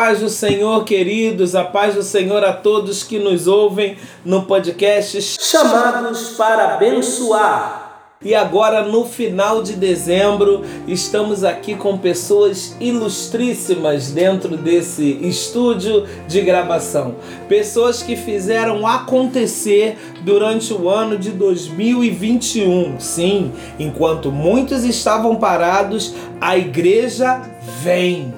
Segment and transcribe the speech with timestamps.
[0.00, 5.20] paz do Senhor, queridos, a paz do Senhor a todos que nos ouvem no podcast
[5.20, 8.14] Chamados para Abençoar.
[8.24, 16.40] E agora, no final de dezembro, estamos aqui com pessoas ilustríssimas dentro desse estúdio de
[16.40, 17.16] gravação.
[17.46, 22.98] Pessoas que fizeram acontecer durante o ano de 2021.
[22.98, 27.42] Sim, enquanto muitos estavam parados, a igreja
[27.82, 28.32] vem.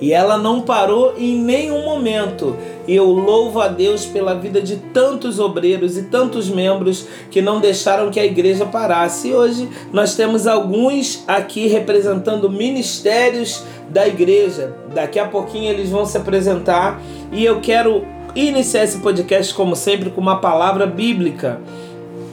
[0.00, 2.56] E ela não parou em nenhum momento.
[2.88, 7.60] E eu louvo a Deus pela vida de tantos obreiros e tantos membros que não
[7.60, 9.28] deixaram que a igreja parasse.
[9.28, 14.74] E hoje nós temos alguns aqui representando ministérios da igreja.
[14.94, 20.10] Daqui a pouquinho eles vão se apresentar e eu quero iniciar esse podcast, como sempre,
[20.10, 21.60] com uma palavra bíblica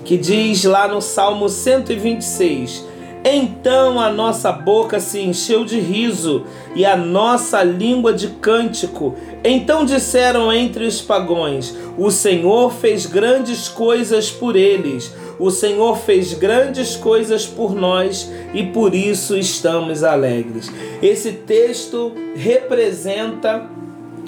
[0.06, 2.87] que diz lá no Salmo 126.
[3.24, 9.16] Então a nossa boca se encheu de riso e a nossa língua de cântico.
[9.44, 15.14] Então disseram entre os pagões: O Senhor fez grandes coisas por eles.
[15.40, 20.72] O Senhor fez grandes coisas por nós e por isso estamos alegres.
[21.02, 23.70] Esse texto representa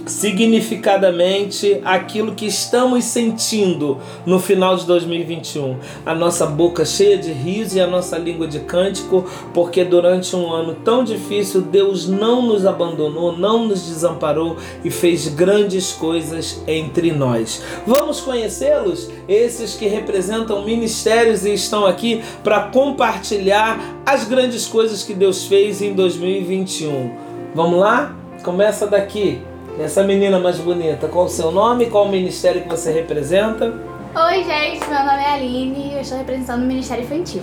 [0.09, 5.77] significadamente aquilo que estamos sentindo no final de 2021.
[6.05, 10.51] A nossa boca cheia de riso e a nossa língua de cântico, porque durante um
[10.51, 17.11] ano tão difícil Deus não nos abandonou, não nos desamparou e fez grandes coisas entre
[17.11, 17.61] nós.
[17.85, 19.09] Vamos conhecê-los?
[19.27, 25.81] Esses que representam ministérios e estão aqui para compartilhar as grandes coisas que Deus fez
[25.81, 27.11] em 2021.
[27.53, 28.15] Vamos lá?
[28.43, 29.48] Começa daqui.
[29.79, 31.85] Essa menina mais bonita, qual o seu nome?
[31.85, 33.73] Qual o ministério que você representa?
[34.13, 37.41] Oi, gente, meu nome é Aline e eu estou representando o Ministério Infantil.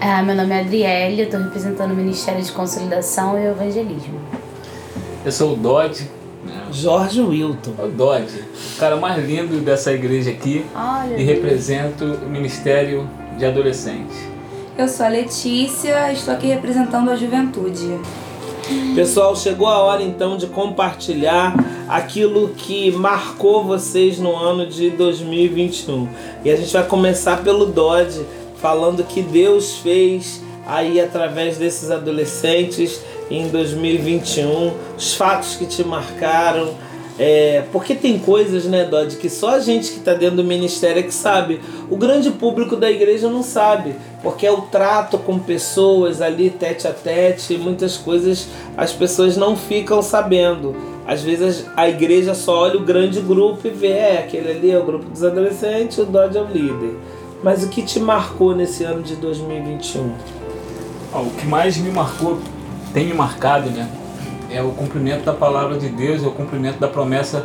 [0.00, 4.18] Ah, meu nome é Adriele, eu estou representando o Ministério de Consolidação e Evangelismo.
[5.24, 6.10] Eu sou o Dodge.
[6.44, 6.64] Né?
[6.72, 7.70] Jorge Wilton.
[7.78, 8.42] O Dodge,
[8.74, 10.66] o cara mais lindo dessa igreja aqui.
[10.74, 14.16] Olha e represento o Ministério de Adolescentes.
[14.76, 18.00] Eu sou a Letícia, estou aqui representando a juventude.
[18.94, 21.54] Pessoal, chegou a hora então de compartilhar
[21.88, 26.08] aquilo que marcou vocês no ano de 2021.
[26.44, 28.24] E a gente vai começar pelo Dodge,
[28.56, 36.74] falando que Deus fez aí através desses adolescentes em 2021, os fatos que te marcaram,
[37.18, 41.00] é, porque tem coisas, né, Dodge, que só a gente que está dentro do ministério
[41.00, 41.60] é que sabe.
[41.90, 46.88] O grande público da igreja não sabe, porque é o trato com pessoas ali, tete
[46.88, 50.74] a tete, muitas coisas as pessoas não ficam sabendo.
[51.06, 54.78] Às vezes a igreja só olha o grande grupo e vê, é, aquele ali é
[54.78, 56.98] o grupo dos adolescentes, o Dodge é o líder.
[57.42, 60.12] Mas o que te marcou nesse ano de 2021?
[61.16, 62.40] o que mais me marcou,
[62.92, 63.88] tem me marcado, né?
[64.54, 67.44] é o cumprimento da palavra de Deus, é o cumprimento da promessa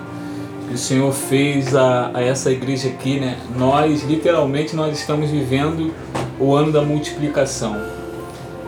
[0.67, 3.37] que o Senhor fez a, a essa igreja aqui, né?
[3.57, 5.91] Nós, literalmente, nós estamos vivendo
[6.39, 7.75] o ano da multiplicação.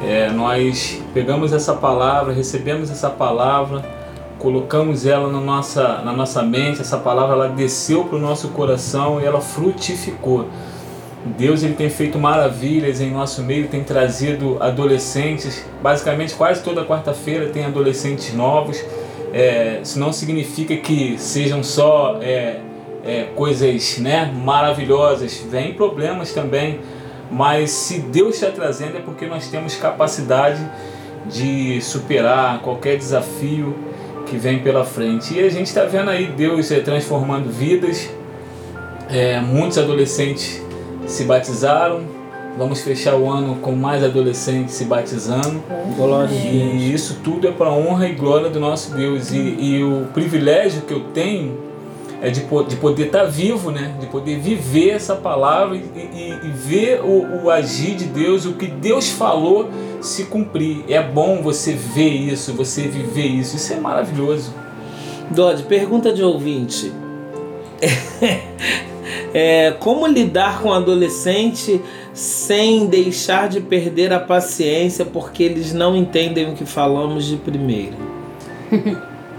[0.03, 3.83] É, nós pegamos essa palavra, recebemos essa palavra,
[4.39, 9.21] colocamos ela na nossa, na nossa mente, essa palavra ela desceu para o nosso coração
[9.21, 10.47] e ela frutificou.
[11.23, 15.63] Deus ele tem feito maravilhas em nosso meio, tem trazido adolescentes.
[15.81, 18.83] Basicamente, quase toda quarta-feira tem adolescentes novos.
[19.31, 22.59] É, isso não significa que sejam só é,
[23.05, 26.79] é, coisas né, maravilhosas, vem problemas também.
[27.31, 30.59] Mas se Deus está trazendo é porque nós temos capacidade
[31.25, 33.73] de superar qualquer desafio
[34.25, 35.33] que vem pela frente.
[35.33, 38.09] E a gente está vendo aí Deus é, transformando vidas,
[39.09, 40.61] é, muitos adolescentes
[41.07, 42.01] se batizaram.
[42.57, 45.63] Vamos fechar o ano com mais adolescentes se batizando.
[45.95, 49.31] Glória e isso tudo é para a honra e glória do nosso Deus.
[49.31, 51.70] E, e o privilégio que eu tenho
[52.21, 53.95] é de, de poder estar tá vivo, né?
[53.99, 58.53] de poder viver essa palavra e, e, e ver o, o, agir de Deus, o
[58.53, 59.69] que Deus falou
[59.99, 60.85] se cumprir.
[60.87, 63.55] É bom você ver isso, você viver isso.
[63.55, 64.53] Isso é maravilhoso.
[65.31, 66.93] Dodge, pergunta de ouvinte.
[69.33, 71.81] É, como lidar com adolescente
[72.13, 77.95] sem deixar de perder a paciência porque eles não entendem o que falamos de primeiro?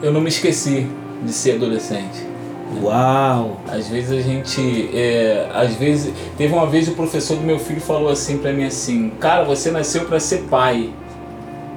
[0.02, 0.86] Eu não me esqueci
[1.22, 2.31] de ser adolescente.
[2.80, 3.60] Uau!
[3.68, 4.90] Às vezes a gente.
[4.94, 6.12] É, às vezes.
[6.36, 9.70] Teve uma vez o professor do meu filho falou assim para mim assim: Cara, você
[9.70, 10.90] nasceu para ser pai.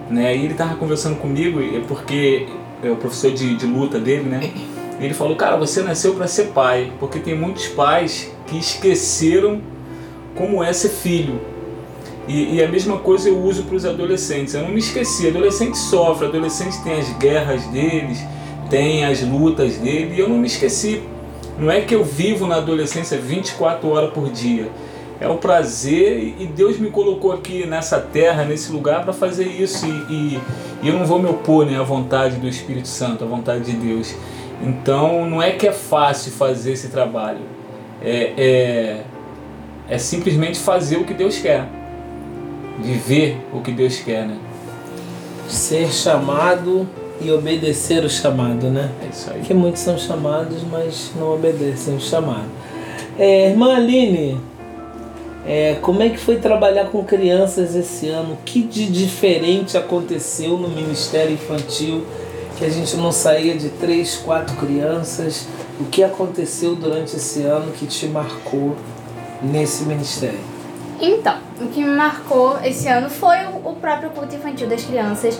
[0.09, 0.37] Né?
[0.37, 2.47] E ele tava conversando comigo, é porque
[2.83, 4.51] é o professor de, de luta dele, né?
[4.99, 9.61] Ele falou, cara, você nasceu para ser pai, porque tem muitos pais que esqueceram
[10.35, 11.41] como é ser filho.
[12.27, 14.53] E, e a mesma coisa eu uso para os adolescentes.
[14.53, 18.19] Eu não me esqueci, adolescente sofre, adolescente tem as guerras deles,
[18.69, 21.03] tem as lutas dele, e eu não me esqueci.
[21.57, 24.69] Não é que eu vivo na adolescência 24 horas por dia.
[25.19, 29.85] É o prazer e Deus me colocou aqui nessa terra, nesse lugar para fazer isso
[29.85, 30.39] e, e,
[30.83, 33.77] e, eu não vou me opor né, à vontade do Espírito Santo, à vontade de
[33.77, 34.13] Deus.
[34.61, 37.39] Então não é que é fácil fazer esse trabalho,
[38.01, 39.01] é, é,
[39.89, 41.65] é simplesmente fazer o que Deus quer,
[42.81, 44.37] viver o que Deus quer, né?
[45.47, 46.85] Ser chamado
[47.21, 48.91] e obedecer o chamado, né?
[49.03, 49.39] É isso aí.
[49.39, 52.49] Porque muitos são chamados, mas não obedecem o chamado.
[53.17, 54.39] É, irmã Aline,
[55.47, 58.33] é, como é que foi trabalhar com crianças esse ano?
[58.33, 62.05] O que de diferente aconteceu no Ministério Infantil?
[62.57, 65.47] Que a gente não saía de três, quatro crianças.
[65.79, 68.75] O que aconteceu durante esse ano que te marcou
[69.41, 70.39] nesse ministério?
[70.99, 75.37] Então, o que me marcou esse ano foi o próprio culto infantil das crianças.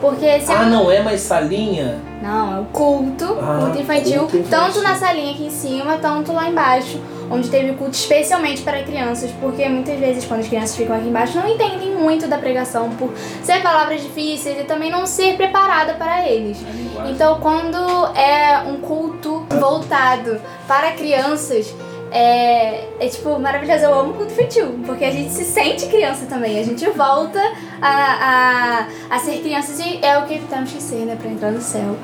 [0.00, 1.98] Porque esse ah, não é mais salinha?
[2.22, 4.58] Não, é o culto, Ah, culto infantil, culto infantil.
[4.58, 7.00] tanto na salinha aqui em cima, tanto lá embaixo,
[7.30, 11.38] onde teve culto especialmente para crianças, porque muitas vezes quando as crianças ficam aqui embaixo
[11.38, 13.10] não entendem muito da pregação por
[13.42, 16.58] ser palavras difíceis e também não ser preparada para eles.
[17.08, 17.76] Então, quando
[18.16, 21.74] é um culto voltado para crianças,
[22.16, 23.84] é, é tipo maravilhoso.
[23.84, 26.58] Eu amo culto infantil, porque a gente se sente criança também.
[26.58, 27.38] A gente volta
[27.80, 31.50] a, a, a ser crianças e é o que temos que ser, né, pra entrar
[31.50, 31.94] no céu.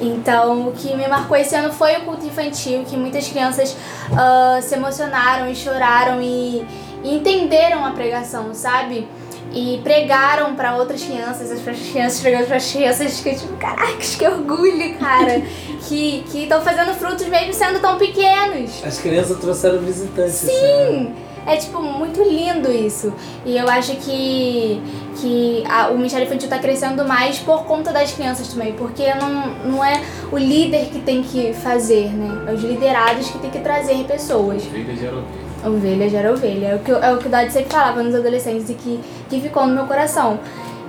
[0.00, 3.76] Então, o que me marcou esse ano foi o culto infantil, que muitas crianças
[4.12, 6.66] ah, se emocionaram e choraram e,
[7.04, 9.06] e entenderam a pregação, sabe?
[9.52, 14.26] E pregaram pra outras crianças, as crianças pregando para as crianças, que tipo, caracas, que
[14.26, 15.42] orgulho, cara,
[15.88, 18.82] que estão fazendo frutos mesmo sendo tão pequenos.
[18.84, 20.42] As crianças trouxeram visitantes.
[20.44, 20.52] ano.
[20.52, 21.14] Sim!
[21.46, 23.12] É tipo muito lindo isso.
[23.46, 24.80] E eu acho que,
[25.16, 28.74] que a- o Ministério Infantil tá crescendo mais por conta das crianças também.
[28.74, 32.44] Porque não, não é o líder que tem que fazer, né?
[32.46, 34.62] É os liderados que tem que trazer pessoas.
[34.66, 35.50] Ovelha gera ovelha.
[35.64, 36.66] Ovelha gera ovelha.
[36.68, 39.00] É o que, é o que o Dodge sempre falava nos adolescentes e que,
[39.30, 40.38] que ficou no meu coração.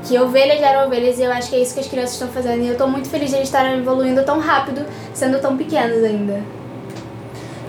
[0.08, 2.64] Que ovelha gera ovelhas e eu acho que é isso que as crianças estão fazendo.
[2.64, 6.42] E eu tô muito feliz de eles estarem evoluindo tão rápido, sendo tão pequenos ainda.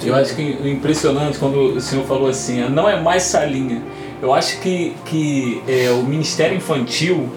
[0.02, 3.82] Eu acho que o impressionante quando o senhor falou assim, não é mais salinha.
[4.20, 7.28] Eu acho que, que é, o Ministério Infantil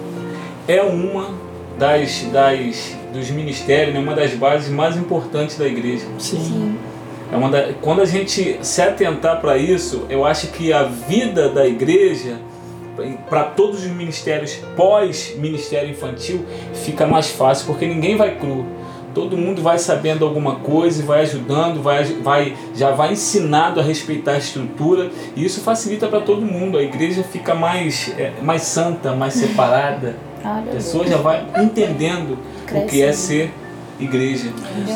[0.66, 1.30] é uma
[1.78, 6.04] das, das dos ministérios, né, uma das bases mais importantes da igreja.
[6.18, 6.76] Sim.
[7.32, 11.48] É uma da, quando a gente se atentar para isso, eu acho que a vida
[11.48, 12.38] da igreja,
[13.28, 16.44] para todos os ministérios pós-ministério infantil,
[16.74, 18.64] fica mais fácil, porque ninguém vai cru.
[19.14, 23.82] Todo mundo vai sabendo alguma coisa e vai ajudando, vai, vai, já vai ensinado a
[23.82, 26.76] respeitar a estrutura, e isso facilita para todo mundo.
[26.76, 30.16] A igreja fica mais, é, mais santa, mais separada.
[30.44, 32.38] A Olha, pessoa já vai entendendo
[32.70, 33.50] o que é ser
[33.98, 34.52] igreja.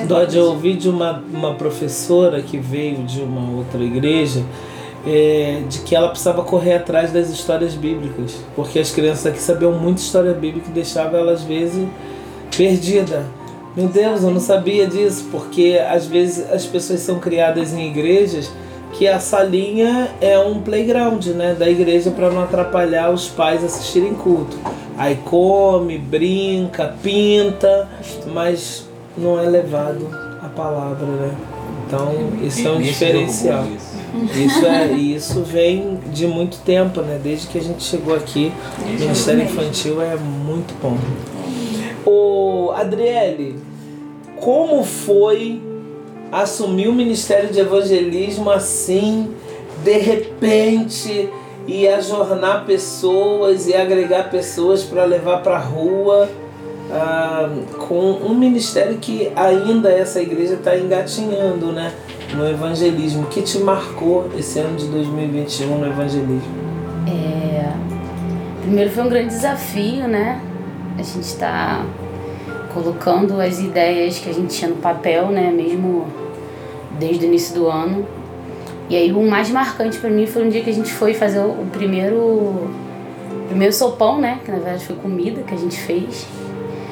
[0.07, 4.45] Dodge, eu ouvi de uma, uma professora que veio de uma outra igreja
[5.07, 9.73] é, de que ela precisava correr atrás das histórias bíblicas, porque as crianças aqui sabiam
[9.73, 11.87] muito história bíblica e deixava ela às vezes
[12.57, 13.25] perdida.
[13.77, 18.51] Meu Deus, eu não sabia disso, porque às vezes as pessoas são criadas em igrejas
[18.93, 24.15] que a salinha é um playground né, da igreja para não atrapalhar os pais assistirem
[24.15, 24.59] culto.
[24.99, 27.89] Aí come, brinca, pinta,
[28.27, 30.09] mas não é levado
[30.43, 31.31] a palavra, né?
[31.87, 33.65] Então isso é um diferencial.
[34.35, 34.67] Isso.
[34.67, 37.21] É, isso vem de muito tempo, né?
[37.23, 40.99] Desde que a gente chegou aqui, o Ministério Infantil é muito bom.
[42.05, 43.57] Ô, Adriele,
[44.37, 45.63] como foi
[46.33, 49.35] assumir o Ministério de Evangelismo assim,
[49.85, 51.29] de repente,
[51.67, 56.29] e ajornar pessoas e agregar pessoas para levar para a rua?
[56.93, 57.49] ah,
[57.79, 61.93] com um ministério que ainda essa igreja está engatinhando, né?
[62.35, 63.23] No evangelismo.
[63.23, 66.71] O que te marcou esse ano de 2021 no evangelismo?
[67.07, 67.73] É,
[68.63, 70.41] primeiro foi um grande desafio, né?
[70.99, 71.85] A gente está
[72.73, 75.51] colocando as ideias que a gente tinha no papel, né?
[75.51, 76.07] Mesmo
[76.99, 78.07] desde o início do ano.
[78.89, 81.41] E aí o mais marcante para mim foi um dia que a gente foi fazer
[81.41, 82.71] o primeiro, o
[83.49, 84.41] primeiro sopão, né?
[84.45, 86.27] Que na verdade foi comida que a gente fez.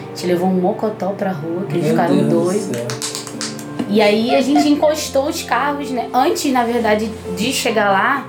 [0.07, 3.18] A gente levou um mocotó pra rua, que eles Meu ficaram Deus do doidos.
[3.89, 6.09] E aí a gente encostou os carros, né?
[6.13, 8.27] Antes, na verdade, de chegar lá,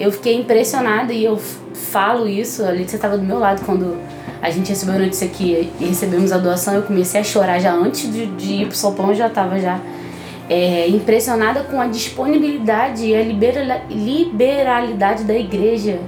[0.00, 1.38] eu fiquei impressionada e eu
[1.74, 2.64] falo isso.
[2.64, 3.96] A Letícia estava do meu lado quando
[4.42, 6.74] a gente recebeu a notícia que recebemos a doação.
[6.74, 9.78] Eu comecei a chorar já antes de, de ir pro sopão, eu já estava já
[10.48, 16.00] é, impressionada com a disponibilidade e a libera- liberalidade da igreja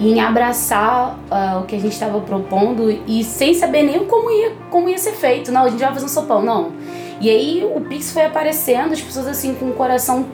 [0.00, 4.52] em abraçar uh, o que a gente estava propondo e sem saber nem como ia,
[4.70, 5.50] como ia ser feito.
[5.50, 6.72] Não, a gente vai fazer um sopão, não.
[7.20, 10.26] E aí o Pix foi aparecendo, as pessoas assim com o coração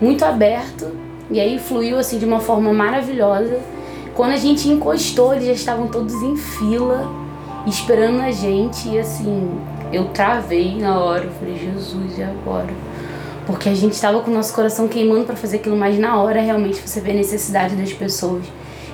[0.00, 0.90] muito aberto,
[1.30, 3.60] e aí fluiu assim de uma forma maravilhosa.
[4.14, 7.06] Quando a gente encostou, eles já estavam todos em fila,
[7.66, 9.60] esperando a gente, e assim,
[9.92, 12.72] eu travei na hora, eu falei, Jesus, e agora?
[13.44, 16.40] Porque a gente estava com o nosso coração queimando para fazer aquilo, mas na hora
[16.40, 18.44] realmente você vê a necessidade das pessoas.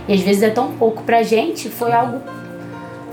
[0.09, 2.21] E às vezes é tão pouco pra gente, foi algo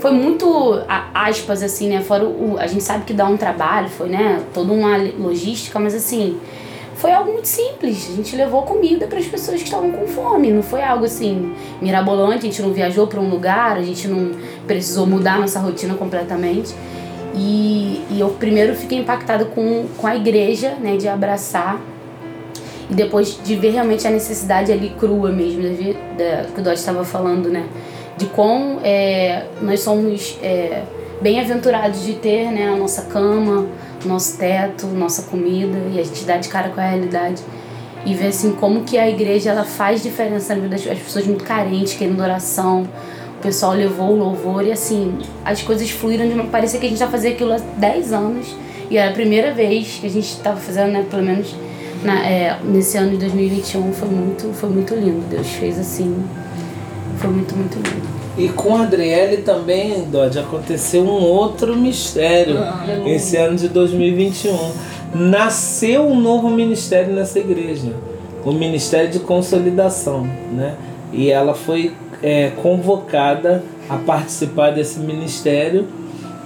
[0.00, 0.82] foi muito
[1.14, 2.00] aspas assim, né?
[2.00, 5.94] Fora o, a gente sabe que dá um trabalho, foi, né, toda uma logística, mas
[5.94, 6.38] assim,
[6.94, 8.08] foi algo muito simples.
[8.10, 11.54] A gente levou comida para as pessoas que estavam com fome, não foi algo assim
[11.80, 14.32] mirabolante, a gente não viajou para um lugar, a gente não
[14.66, 16.74] precisou mudar nossa rotina completamente.
[17.34, 21.80] E, e eu primeiro fiquei impactada com, com a igreja, né, de abraçar
[22.90, 26.80] e depois de ver realmente a necessidade ali crua mesmo, da, da, que o Dodge
[26.80, 27.66] estava falando, né?
[28.20, 30.82] De quão é, nós somos é,
[31.22, 33.66] bem-aventurados de ter né, a nossa cama,
[34.04, 37.42] nosso teto, nossa comida, e a gente dá de cara com a realidade.
[38.04, 41.44] E ver assim como que a igreja ela faz diferença na vida das pessoas muito
[41.44, 42.86] carentes, querendo oração.
[43.38, 46.44] O pessoal levou o louvor e assim, as coisas fluíram de uma.
[46.44, 48.54] Parecia que a gente já fazia aquilo há 10 anos.
[48.90, 51.54] E era a primeira vez que a gente estava fazendo, né, pelo menos
[52.02, 55.26] na, é, nesse ano de 2021 foi muito, foi muito lindo.
[55.28, 56.24] Deus fez assim,
[57.20, 58.08] foi muito, muito lindo.
[58.38, 62.56] E com a Adriele também, Dodge, aconteceu um outro mistério
[63.06, 64.56] esse ano de 2021.
[65.14, 67.92] Nasceu um novo ministério nessa igreja,
[68.44, 70.76] o Ministério de Consolidação, né?
[71.12, 75.88] E ela foi é, convocada a participar desse ministério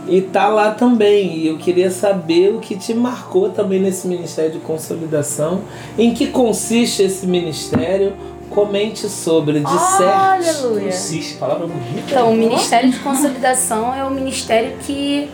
[0.08, 1.38] e tá lá também.
[1.38, 5.60] E eu queria saber o que te marcou também nesse Ministério de Consolidação,
[5.98, 8.14] em que consiste esse ministério.
[8.54, 10.62] Comente sobre, de certo.
[10.62, 10.86] Aleluia.
[10.86, 12.00] Consiste, palavra bonita.
[12.06, 15.28] Então, o Ministério de Consolidação é o ministério que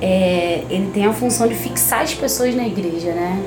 [0.00, 3.40] é, ele tem a função de fixar as pessoas na igreja, né?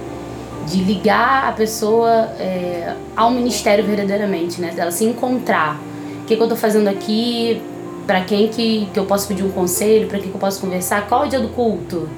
[0.67, 4.71] De ligar a pessoa é, ao ministério verdadeiramente, né?
[4.71, 5.77] Dela se encontrar.
[6.21, 7.61] O que, que eu tô fazendo aqui?
[8.05, 11.07] para quem que, que eu posso pedir um conselho, para quem que eu posso conversar,
[11.07, 12.09] qual é o dia do culto?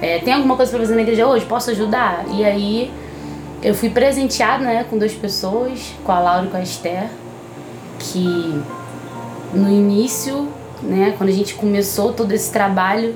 [0.00, 1.44] É, tem alguma coisa para fazer na igreja hoje?
[1.44, 2.24] Posso ajudar?
[2.32, 2.90] E aí
[3.62, 7.08] eu fui presenteada né, com duas pessoas, com a Laura e com a Esther,
[7.98, 8.60] que
[9.54, 10.48] no início,
[10.82, 13.14] né, quando a gente começou todo esse trabalho,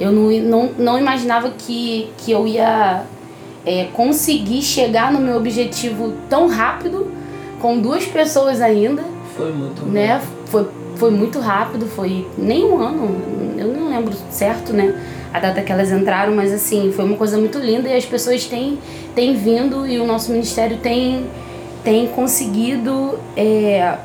[0.00, 3.04] eu não, não, não imaginava que, que eu ia
[3.64, 7.12] é, conseguir chegar no meu objetivo tão rápido,
[7.60, 9.02] com duas pessoas ainda.
[9.36, 10.20] Foi muito né?
[10.46, 10.68] Foi
[11.04, 13.20] foi muito rápido, foi nem um ano,
[13.58, 14.98] eu não lembro certo, né?
[15.34, 18.46] A data que elas entraram, mas assim, foi uma coisa muito linda e as pessoas
[18.46, 18.78] têm,
[19.14, 21.26] têm vindo e o nosso ministério tem,
[21.82, 23.98] tem conseguido é,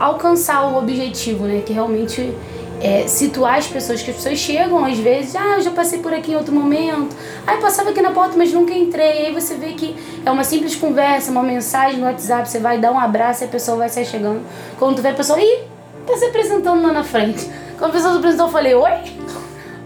[0.00, 1.62] alcançar o objetivo, né?
[1.64, 2.34] Que realmente
[2.82, 6.12] é, situar as pessoas, que as pessoas chegam às vezes, ah, eu já passei por
[6.12, 7.14] aqui em outro momento,
[7.46, 9.26] ah, eu passava aqui na porta, mas nunca entrei.
[9.26, 12.90] Aí você vê que é uma simples conversa, uma mensagem no WhatsApp, você vai dar
[12.90, 14.40] um abraço e a pessoa vai se chegando.
[14.76, 15.75] Quando tu vê a pessoa, ih,
[16.06, 17.50] tá se apresentando lá na frente.
[17.78, 18.90] Quando a pessoa se apresentou, eu falei, oi?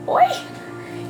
[0.06, 0.24] Oi?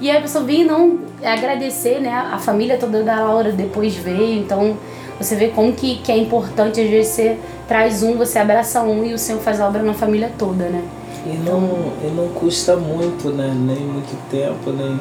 [0.00, 2.10] E aí a pessoa veio não agradecer, né?
[2.10, 4.76] A família toda da Laura depois veio, então
[5.18, 7.38] você vê como que, que é importante, às vezes você
[7.68, 10.82] traz um, você abraça um e o Senhor faz a obra na família toda, né?
[11.26, 13.52] E não, e não custa muito, né?
[13.54, 14.98] Nem muito tempo, nem.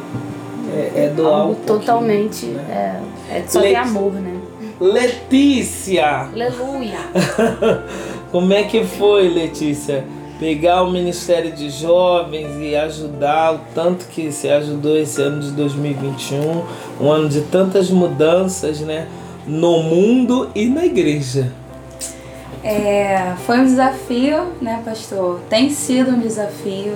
[0.76, 2.46] É, é doar um totalmente.
[2.48, 3.00] né?
[3.32, 4.36] É, é só Le- ter amor, né?
[4.82, 6.28] Letícia!
[6.34, 7.00] Aleluia!
[8.32, 10.06] Como é que foi, Letícia?
[10.40, 15.52] Pegar o Ministério de Jovens e ajudar o tanto que se ajudou esse ano de
[15.52, 16.64] 2021,
[17.02, 19.08] um ano de tantas mudanças, né?
[19.48, 21.52] No mundo e na igreja.
[22.64, 25.40] É, foi um desafio, né, pastor?
[25.50, 26.94] Tem sido um desafio.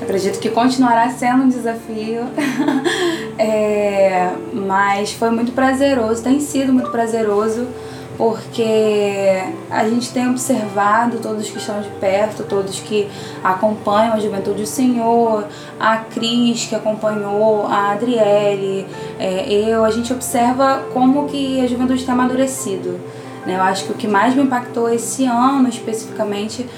[0.00, 2.22] Acredito que continuará sendo um desafio.
[3.40, 7.68] É, mas foi muito prazeroso, tem sido muito prazeroso,
[8.18, 13.08] porque a gente tem observado todos que estão de perto, todos que
[13.44, 15.46] acompanham a Juventude do Senhor,
[15.78, 18.84] a Cris que acompanhou, a Adriele,
[19.20, 22.98] é, eu, a gente observa como que a juventude está amadurecido.
[23.46, 23.54] Né?
[23.56, 26.68] Eu acho que o que mais me impactou esse ano especificamente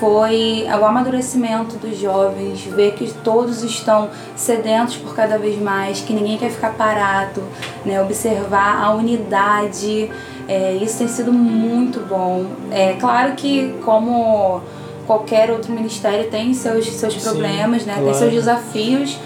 [0.00, 6.12] foi o amadurecimento dos jovens, ver que todos estão sedentos por cada vez mais, que
[6.12, 7.42] ninguém quer ficar parado,
[7.84, 8.00] né?
[8.00, 10.08] observar a unidade,
[10.48, 12.46] é, isso tem sido muito bom.
[12.70, 14.62] É claro que como
[15.06, 17.94] qualquer outro ministério tem seus, seus Sim, problemas, né?
[17.94, 18.18] tem claro.
[18.18, 19.18] seus desafios,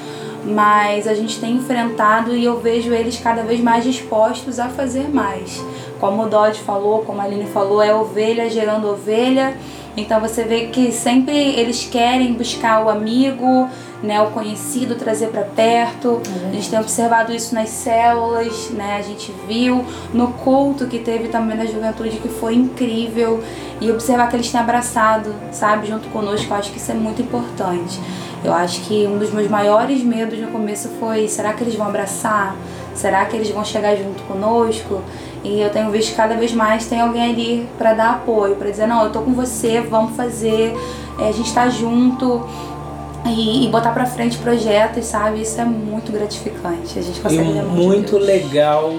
[0.44, 5.08] mas a gente tem enfrentado e eu vejo eles cada vez mais dispostos a fazer
[5.08, 5.64] mais.
[6.00, 9.54] Como o Dodge falou, como a Aline falou, é ovelha gerando ovelha
[9.96, 13.68] Então você vê que sempre eles querem buscar o amigo,
[14.02, 16.20] né, o conhecido, trazer para perto.
[16.48, 18.96] A gente tem observado isso nas células, né?
[18.96, 23.42] A gente viu no culto que teve também na juventude que foi incrível
[23.80, 26.52] e observar que eles têm abraçado, sabe, junto conosco.
[26.52, 28.00] Eu acho que isso é muito importante.
[28.44, 31.86] Eu acho que um dos meus maiores medos no começo foi: será que eles vão
[31.86, 32.56] abraçar?
[32.94, 35.00] Será que eles vão chegar junto conosco?
[35.44, 38.70] E eu tenho visto que cada vez mais tem alguém ali para dar apoio, para
[38.70, 40.74] dizer: não, eu tô com você, vamos fazer,
[41.18, 42.46] é, a gente tá junto
[43.26, 45.42] e, e botar para frente projetos, sabe?
[45.42, 46.98] Isso é muito gratificante.
[46.98, 48.94] A gente consegue e muito de legal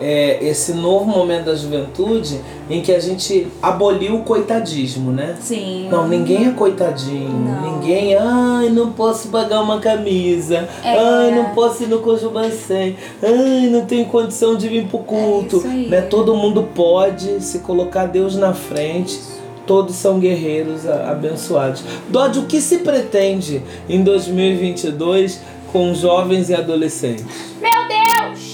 [0.00, 5.36] é, esse novo momento da juventude em que a gente aboliu o coitadismo, né?
[5.40, 5.88] Sim.
[5.90, 7.30] Não, ninguém é coitadinho.
[7.30, 7.74] Não.
[7.74, 10.68] Ninguém, ai, não posso pagar uma camisa.
[10.84, 10.98] É.
[10.98, 12.96] Ai, não posso ir no Conjubancém.
[13.22, 15.62] Ai, não tenho condição de vir pro culto.
[15.64, 15.88] aí.
[15.88, 16.02] né?
[16.02, 19.18] Todo mundo pode se colocar Deus na frente.
[19.66, 21.82] Todos são guerreiros abençoados.
[22.08, 25.40] Dodge, o que se pretende em 2022
[25.72, 27.26] com jovens e adolescentes?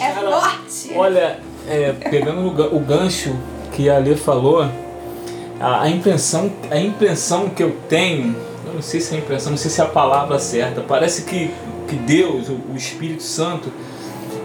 [0.00, 0.92] É forte!
[0.96, 1.38] Olha,
[1.68, 3.36] é, pegando o ga- o gancho
[3.72, 4.62] que a Lê falou,
[5.60, 8.34] a, a impressão, a impressão que eu tenho,
[8.66, 11.22] eu não sei se é a impressão, não sei se é a palavra certa, parece
[11.22, 11.50] que,
[11.88, 13.70] que Deus, o, o Espírito Santo,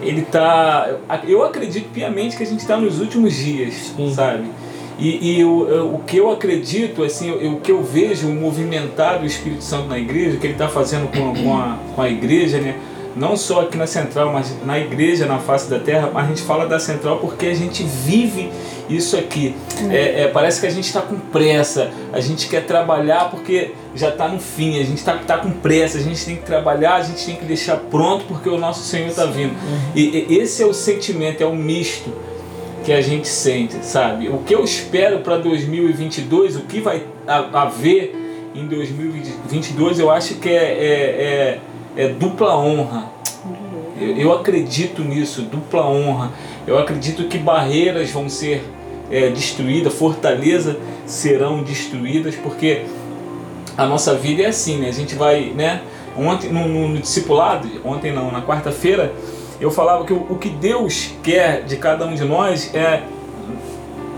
[0.01, 0.89] ele tá.
[1.27, 4.13] Eu acredito piamente que a gente está nos últimos dias, Sim.
[4.13, 4.47] sabe?
[5.00, 9.22] E, e o, eu- o que eu acredito, assim, eu- o que eu vejo movimentar
[9.22, 12.01] o Espírito Santo na igreja, o que ele está fazendo com, a- com, a, com
[12.01, 12.75] a igreja, né?
[13.16, 16.42] Não só aqui na central, mas na igreja, na face da terra, mas a gente
[16.44, 18.51] fala da central porque a gente vive
[18.88, 19.56] isso aqui.
[19.89, 24.10] É, é, parece que a gente está com pressa, a gente quer trabalhar porque já
[24.10, 27.01] está no fim, a gente está tá com pressa, a gente tem que trabalhar, a
[27.01, 29.54] gente tem que deixar pronto porque o nosso Senhor está vindo.
[29.96, 32.12] E, e esse é o sentimento, é o misto
[32.88, 34.29] que a gente sente, sabe?
[34.29, 38.16] O que eu espero para 2022, o que vai ha- haver
[38.55, 41.59] em 2022, eu acho que é, é,
[41.98, 43.11] é, é dupla honra.
[44.00, 46.31] Eu, eu acredito nisso, dupla honra.
[46.66, 48.64] Eu acredito que barreiras vão ser
[49.11, 52.83] é, destruídas, fortalezas serão destruídas, porque
[53.77, 54.88] a nossa vida é assim, né?
[54.88, 55.81] A gente vai, né?
[56.18, 59.11] Ontem, no, no, no discipulado, ontem não, na quarta-feira,
[59.59, 63.03] eu falava que o, o que Deus quer de cada um de nós é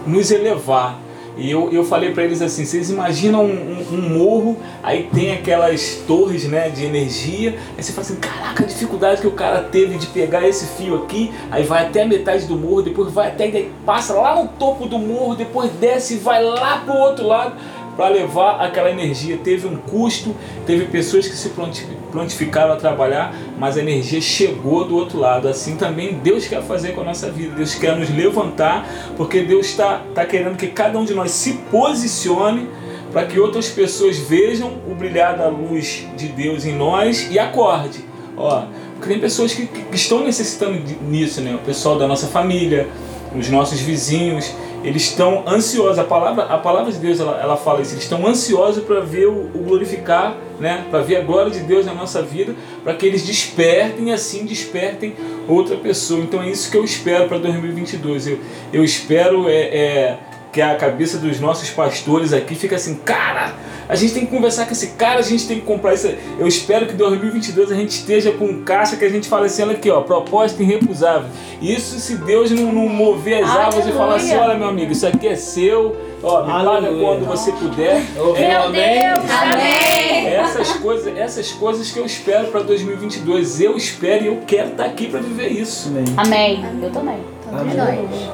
[0.06, 1.00] nos elevar.
[1.38, 5.32] E eu, eu falei para eles assim, vocês imaginam um, um- um morro, aí tem
[5.32, 9.62] aquelas torres né, de energia, aí você fala assim, caraca, a dificuldade que o cara
[9.62, 13.30] teve de pegar esse fio aqui, aí vai até a metade do morro, depois vai
[13.30, 17.54] até, passa lá no topo do morro, depois desce e vai lá pro outro lado
[18.00, 19.38] para levar aquela energia.
[19.44, 20.34] Teve um custo,
[20.66, 25.50] teve pessoas que se pronti- prontificaram a trabalhar, mas a energia chegou do outro lado.
[25.50, 27.56] Assim também Deus quer fazer com a nossa vida.
[27.56, 31.56] Deus quer nos levantar, porque Deus está tá querendo que cada um de nós se
[31.70, 32.70] posicione
[33.12, 38.00] para que outras pessoas vejam o brilhar da luz de Deus em nós e acorde.
[38.38, 38.64] Ó,
[38.96, 41.54] porque tem pessoas que, que estão necessitando nisso, né?
[41.54, 42.88] O pessoal da nossa família,
[43.36, 46.00] os nossos vizinhos, eles estão ansiosos.
[46.00, 47.94] A palavra, a palavra de Deus ela, ela fala isso.
[47.94, 50.86] Eles estão ansiosos para ver o, o glorificar, né?
[50.90, 54.46] Para ver a glória de Deus na nossa vida, para que eles despertem e assim
[54.46, 55.14] despertem
[55.48, 56.22] outra pessoa.
[56.22, 58.28] Então é isso que eu espero para 2022.
[58.28, 58.40] Eu,
[58.74, 60.18] eu espero é, é,
[60.52, 63.54] que a cabeça dos nossos pastores aqui fique assim, cara,
[63.90, 66.08] a gente tem que conversar com esse cara, a gente tem que comprar isso.
[66.38, 69.48] Eu espero que em 2022 a gente esteja com um caixa que a gente fale
[69.48, 71.28] assim, olha aqui, ó, proposta irrecusável.
[71.60, 75.08] Isso se Deus não, não mover as águas e falar assim, olha meu amigo, isso
[75.08, 77.04] aqui é seu, ó, me paga Aleluia.
[77.04, 78.04] quando você puder.
[78.16, 79.08] Ouviu, É, amém?
[79.08, 80.28] Amém!
[80.28, 83.60] essas coisas, essas coisas que eu espero para 2022.
[83.62, 85.90] Eu espero e eu quero estar aqui para viver isso.
[85.90, 86.06] Amém.
[86.16, 86.84] Amém.
[86.84, 87.18] Eu também.
[87.52, 87.76] Amém.
[87.76, 88.30] nós.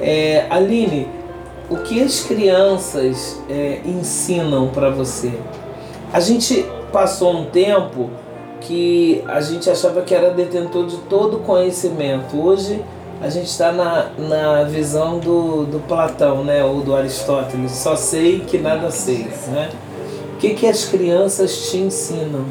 [0.00, 1.08] É, Aline,
[1.70, 5.32] o que as crianças é, ensinam para você?
[6.12, 8.10] A gente passou um tempo
[8.60, 12.36] que a gente achava que era detentor de todo conhecimento.
[12.40, 12.82] Hoje
[13.20, 16.64] a gente está na, na visão do, do Platão, né?
[16.64, 17.72] Ou do Aristóteles.
[17.72, 19.70] Só sei que nada sei, né?
[20.34, 22.44] O que, que as crianças te ensinam?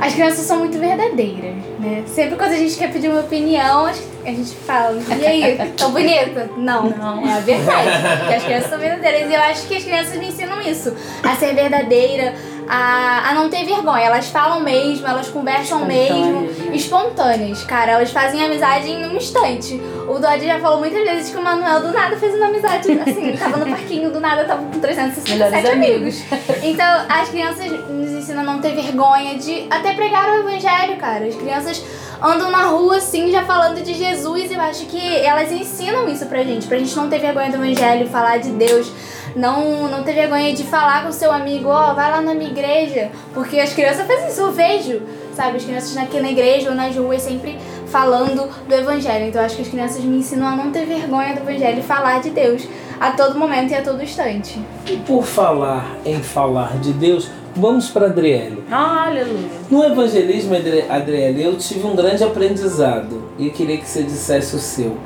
[0.00, 2.04] As crianças são muito verdadeiras, né?
[2.06, 3.92] Sempre quando a gente quer pedir uma opinião, a
[4.30, 6.48] gente fala, e aí, tão bonita?
[6.56, 7.26] Não, Não.
[7.28, 7.88] é a verdade.
[8.20, 9.30] Porque as crianças são verdadeiras.
[9.30, 10.94] E eu acho que as crianças me ensinam isso.
[11.22, 12.34] A ser verdadeira,
[12.68, 14.04] a, a não ter vergonha.
[14.04, 16.46] Elas falam mesmo, elas conversam mesmo.
[16.46, 16.76] Espontâneas, né?
[16.76, 17.92] Espontâneas, cara.
[17.92, 19.80] Elas fazem amizade em um instante.
[20.08, 23.36] O Dodge já falou muitas vezes que o Manuel do nada fez uma amizade, assim,
[23.36, 26.22] tava no parquinho, do nada tava com 367 Melhores amigos.
[26.62, 27.66] Então, as crianças
[28.30, 31.26] nos ensinam a não ter vergonha de até pregar o evangelho, cara.
[31.26, 31.82] As crianças
[32.22, 34.50] andam na rua, assim, já falando de Jesus.
[34.50, 36.66] E eu acho que elas ensinam isso pra gente.
[36.66, 38.90] Pra gente não ter vergonha do evangelho, falar de Deus.
[39.34, 43.10] não, não ter vergonha de falar com seu amigo, ó, vai lá na minha igreja.
[43.32, 45.02] Porque as crianças fazem isso, eu vejo,
[45.34, 45.56] sabe?
[45.56, 49.26] As crianças aqui na igreja ou nas ruas sempre falando do evangelho.
[49.26, 51.82] Então eu acho que as crianças me ensinam a não ter vergonha do evangelho e
[51.82, 52.66] falar de Deus
[53.00, 54.60] a todo momento e a todo instante.
[54.86, 58.62] E por falar em falar de Deus, vamos para Adriele.
[58.70, 59.48] Aleluia.
[59.70, 64.54] No evangelismo, Adri- Adriele, eu tive um grande aprendizado e eu queria que você dissesse
[64.56, 64.96] o seu.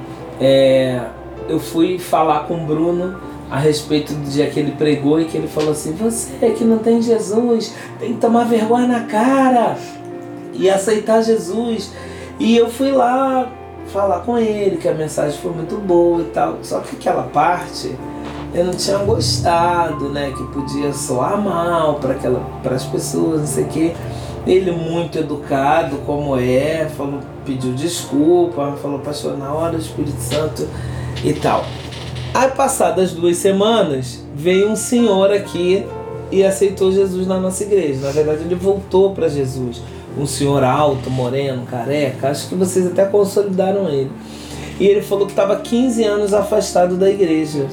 [0.40, 1.00] É,
[1.48, 3.16] eu fui falar com o Bruno
[3.50, 6.78] a respeito do dia que ele pregou e que ele falou assim: Você que não
[6.78, 9.76] tem Jesus tem que tomar vergonha na cara
[10.52, 11.92] e aceitar Jesus.
[12.38, 13.48] E eu fui lá
[13.92, 16.58] falar com ele que a mensagem foi muito boa e tal.
[16.62, 17.94] Só que aquela parte
[18.54, 20.32] eu não tinha gostado, né?
[20.36, 23.92] Que podia soar mal para as pessoas, não sei o quê.
[24.46, 30.68] Ele muito educado como é, falou, pediu desculpa, falou, pastor, na hora Espírito Santo
[31.24, 31.64] e tal.
[32.32, 35.86] Aí passadas duas semanas, veio um senhor aqui
[36.30, 38.06] e aceitou Jesus na nossa igreja.
[38.06, 39.80] Na verdade, ele voltou para Jesus.
[40.16, 42.28] Um senhor alto, moreno, careca.
[42.28, 44.10] Acho que vocês até consolidaram ele.
[44.78, 47.68] E ele falou que estava 15 anos afastado da igreja.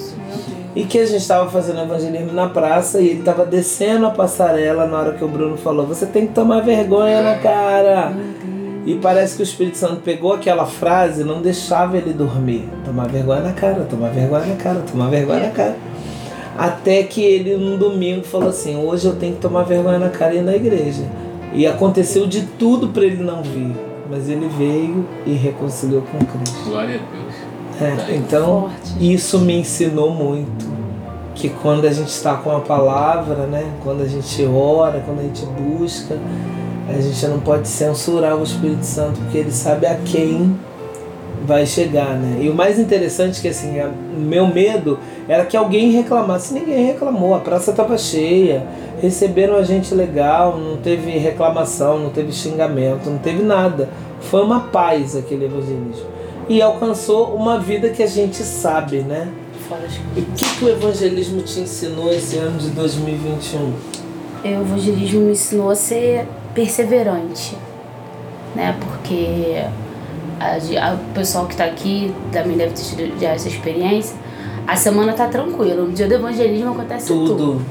[0.75, 4.85] E que a gente estava fazendo evangelismo na praça e ele estava descendo a passarela
[4.85, 8.13] na hora que o Bruno falou: Você tem que tomar vergonha na cara.
[8.85, 12.67] E parece que o Espírito Santo pegou aquela frase e não deixava ele dormir.
[12.83, 15.75] Tomar vergonha na cara, tomar vergonha na cara, tomar vergonha na cara.
[16.57, 20.33] Até que ele, num domingo, falou assim: Hoje eu tenho que tomar vergonha na cara
[20.33, 21.03] e ir na igreja.
[21.53, 23.75] E aconteceu de tudo para ele não vir.
[24.09, 26.69] Mas ele veio e reconciliou com Cristo.
[26.69, 27.50] Glória a Deus.
[27.81, 30.69] É, então, isso me ensinou muito.
[31.33, 33.65] Que quando a gente está com a palavra, né?
[33.83, 36.15] Quando a gente ora, quando a gente busca,
[36.87, 40.55] a gente não pode censurar o Espírito Santo, porque ele sabe a quem
[41.47, 42.39] vai chegar, né?
[42.43, 46.53] E o mais interessante é que assim, a- meu medo era que alguém reclamasse.
[46.53, 48.63] Ninguém reclamou, a praça estava cheia,
[49.01, 53.89] receberam a gente legal, não teve reclamação, não teve xingamento, não teve nada.
[54.19, 56.11] Foi uma paz aquele evangelismo.
[56.49, 59.29] E alcançou uma vida que a gente sabe, né?
[60.15, 63.59] E o que, que o evangelismo te ensinou esse ano de 2021?
[64.43, 67.55] O evangelismo me ensinou a ser perseverante,
[68.55, 68.75] né?
[68.81, 69.63] Porque
[70.39, 70.55] a,
[70.89, 74.15] a- o pessoal que tá aqui também deve ter tido já essa experiência.
[74.67, 77.35] A semana tá tranquila, no dia do evangelismo acontece tudo.
[77.35, 77.65] Tudo.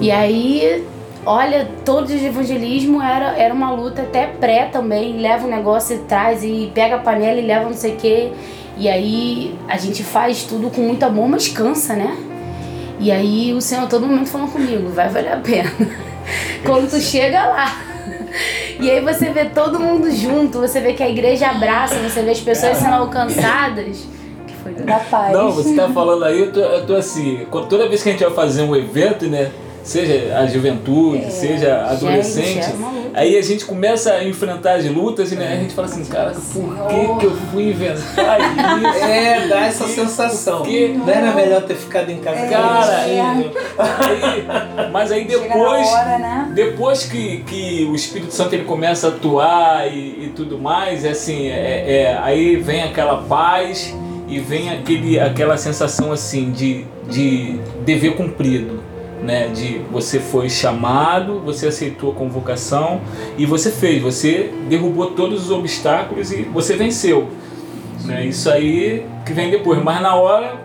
[0.00, 0.84] E aí,
[1.28, 5.20] olha, todo de evangelismo era, era uma luta até pré também.
[5.20, 8.32] Leva o negócio e traz e pega a panela e leva não sei o quê.
[8.78, 12.16] E aí a gente faz tudo com muito amor, mas cansa, né?
[12.98, 15.70] E aí o Senhor todo momento falando comigo, vai valer a pena.
[16.64, 17.76] Quando tu chega lá.
[18.80, 22.30] E aí você vê todo mundo junto, você vê que a igreja abraça, você vê
[22.30, 24.06] as pessoas sendo alcançadas.
[24.46, 25.32] Que foi Da paz.
[25.32, 28.24] Não, você tá falando aí, eu tô, eu tô assim, toda vez que a gente
[28.24, 29.50] vai fazer um evento, né?
[29.88, 33.10] Seja a juventude, seja adolescente, é uma luta.
[33.14, 36.32] aí a gente começa a enfrentar as lutas e né, a gente fala assim, cara,
[36.32, 39.02] por que, que eu fui inventar isso?
[39.04, 40.60] É, dá essa sensação.
[40.62, 43.50] Que- Não era melhor ter ficado em casa Cara, quietinho?
[43.78, 46.50] Aí- mas aí depois, hora, né?
[46.54, 51.10] depois que, que o Espírito Santo ele começa a atuar e, e tudo mais, é
[51.12, 53.96] assim, é, é- aí vem aquela paz
[54.28, 58.86] e vem aquele, aquela sensação assim de, de dever cumprido.
[59.22, 63.00] Né, de você foi chamado, você aceitou a convocação
[63.36, 67.28] e você fez, você derrubou todos os obstáculos e você venceu.
[68.04, 70.56] Né, isso aí que vem depois, mas na hora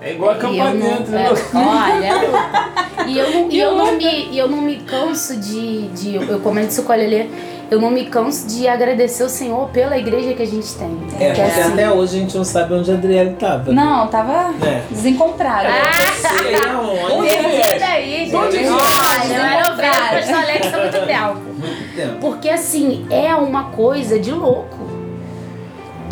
[0.00, 1.26] é igual E eu acampamento, não, né?
[1.26, 2.74] é, olha.
[3.06, 6.14] E eu não, e eu não, me, eu não me canso de, de.
[6.14, 7.26] Eu comento isso com a Lelê.
[7.74, 10.86] Eu não me canso de agradecer o Senhor pela igreja que a gente tem.
[10.86, 13.72] É, Porque, porque assim, até hoje a gente não sabe onde a Adriele tava.
[13.72, 14.82] Não, tava É.
[14.88, 15.68] desencontrada.
[15.68, 17.28] Não sei aonde.
[17.34, 18.36] Perdida aí, gente.
[18.36, 18.70] Onde é?
[18.70, 21.40] Olha, eu era ovelha do pastor Alex há muito tempo.
[21.58, 22.16] Muito tempo.
[22.20, 24.73] Porque assim, é uma coisa de louco.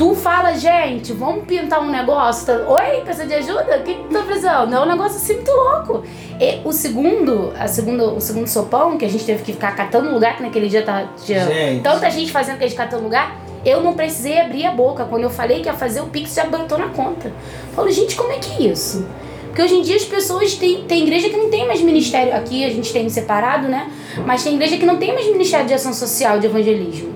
[0.03, 2.45] Tu fala, gente, vamos pintar um negócio.
[2.45, 3.77] tá- Oi, precisa de ajuda?
[3.79, 4.75] O que, que tu tá precisando?
[4.75, 6.03] É um negócio assim muito louco.
[6.41, 10.13] E o segundo, a segundo, o segundo sopão, que a gente teve que ficar catando
[10.13, 11.83] lugar, que naquele dia tá, tinha Gente.
[11.85, 15.05] tanta gente fazendo que a gente catando lugar, eu não precisei abrir a boca.
[15.05, 17.29] Quando eu falei que ia fazer, o Pix já botou na conta.
[17.29, 19.07] Eu falo, gente, como é que é isso?
[19.47, 20.83] Porque hoje em dia as pessoas têm.
[20.83, 22.35] Tem igreja que não tem mais ministério.
[22.35, 23.89] Aqui a gente tem separado, né?
[24.27, 27.13] Mas tem igreja que não tem mais ministério de ação social, de evangelismo.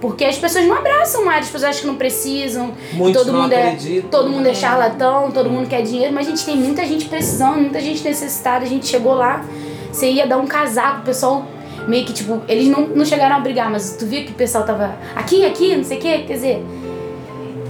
[0.00, 2.72] Porque as pessoas não abraçam mais, as pessoas acham que não precisam.
[2.94, 3.76] Muitos todo não mundo é.
[4.10, 7.56] Todo mundo é charlatão, todo mundo quer dinheiro, mas a gente tem muita gente precisando,
[7.60, 8.64] muita gente necessitada.
[8.64, 9.44] A gente chegou lá,
[9.92, 11.46] você ia dar um casaco, o pessoal
[11.86, 14.64] meio que tipo, eles não, não chegaram a brigar, mas tu via que o pessoal
[14.64, 16.64] tava aqui, aqui, não sei o quê, quer dizer.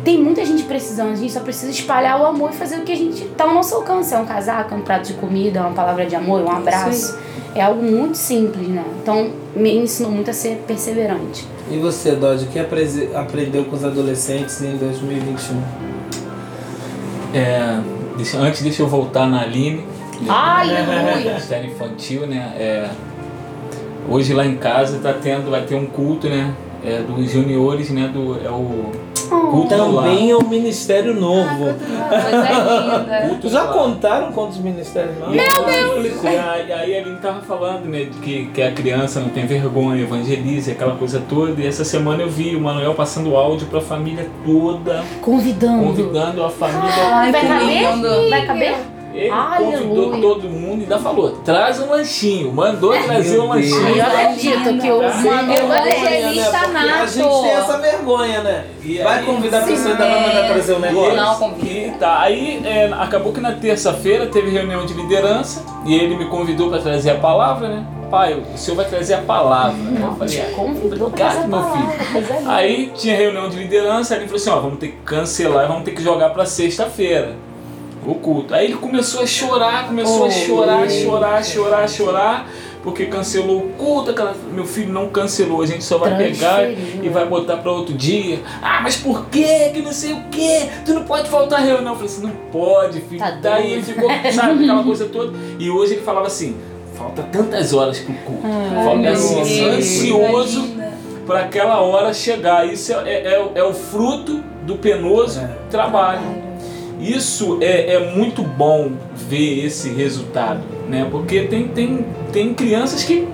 [0.05, 2.93] tem muita gente precisando, a gente só precisa espalhar o amor e fazer o que
[2.93, 4.15] a gente tá ao nosso alcance.
[4.15, 6.51] É um casaco, é um prato de comida, é uma palavra de amor, é um
[6.51, 7.19] abraço.
[7.55, 8.85] É algo muito simples, né?
[9.03, 11.45] Então me ensinou muito a ser perseverante.
[11.71, 15.63] E você, Dodge, o que aprendeu com os adolescentes em 2021?
[17.33, 17.79] É,
[18.17, 19.87] deixa- antes deixa eu voltar na Aline.
[20.29, 21.31] Aleluia!
[21.33, 22.53] Ministério infantil, né?
[22.59, 22.91] É,
[24.09, 26.53] hoje lá em casa tá tendo, vai ter um culto, né?
[26.85, 28.09] É, dos juniores, né?
[28.13, 28.91] Do, é o
[29.31, 30.05] culto lar.
[30.05, 31.75] Também é um ministério novo.
[31.75, 33.29] Coisa linda.
[33.29, 33.75] Culto Já do lar.
[33.75, 35.35] contaram quantos ministérios novos?
[35.37, 36.23] Meu Deus!
[36.23, 40.03] E aí, aí a Aline tava falando, né, que, que a criança não tem vergonha,
[40.03, 41.61] evangeliza, aquela coisa toda.
[41.61, 45.85] E essa semana eu vi o Manuel passando áudio pra família toda, Convidando.
[45.85, 46.81] convidando a família.
[47.13, 48.29] Ai, Vai caber?
[48.31, 48.75] Vai caber?
[49.13, 49.79] Ele Aleluia.
[49.79, 53.97] convidou todo mundo e ainda falou: traz um lanchinho, mandou trazer um lanchinho.
[53.97, 57.43] Eu acredito que Eu vai evangelista Porque A gente nato.
[57.43, 58.65] tem essa vergonha, né?
[58.85, 60.11] E Vai aí- convidar a pessoa e ainda É.
[60.11, 61.17] vai mandar trazer um negócio?
[61.17, 61.71] Não, convida.
[61.71, 66.27] E tá, aí é, acabou que na terça-feira teve reunião de liderança e ele me
[66.27, 67.85] convidou para trazer a palavra, né?
[68.11, 69.77] Pai, o senhor vai trazer a palavra.
[69.79, 72.13] eu falei, ah, obrigado, meu filho.
[72.13, 72.53] coisa linda.
[72.53, 75.93] Aí tinha reunião de liderança, ele falou assim, ó, vamos ter que cancelar, vamos ter
[75.93, 77.35] que jogar para sexta-feira
[78.07, 78.55] o culto.
[78.55, 82.49] Aí ele começou a chorar, começou a Oh, chorar, meu chorar, chorar, chorar,
[82.83, 87.09] porque cancelou o culto, aquela, meu filho não cancelou, a gente só vai pegar e
[87.11, 88.41] vai botar para outro dia.
[88.63, 89.71] Ah, mas por quê?
[89.75, 90.67] Que não sei o quê?
[90.85, 91.89] Tu não pode faltar à reunião.
[91.93, 93.19] Eu falei assim, não pode, filho.
[93.21, 93.73] Tá Daí doido.
[93.75, 95.37] ele ficou, sabe, aquela coisa toda.
[95.59, 96.57] E hoje ele falava assim,
[96.95, 98.43] falta tantas horas pro culto.
[98.83, 100.71] falta meu assim, ansioso
[101.27, 102.67] para aquela hora chegar.
[102.67, 105.51] Isso é, é, é o- é o fruto do penoso É.
[105.71, 106.50] trabalho.
[107.01, 111.07] Isso é, é muito bom ver esse resultado, né?
[111.11, 113.27] Porque tem, tem, tem crianças que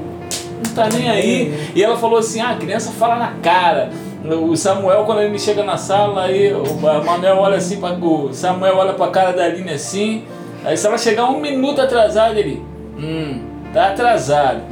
[0.56, 1.70] não tá nem aí.
[1.74, 3.90] E ela falou assim, ah, a criança fala na cara.
[4.24, 8.94] O Samuel, quando ele chega na sala, aí o Manuel olha assim, o Samuel olha
[8.94, 10.24] pra cara da Aline assim.
[10.64, 12.64] Aí se ela chegar um minuto atrasada, ele.
[12.98, 13.40] Hum,
[13.72, 14.62] tá atrasado.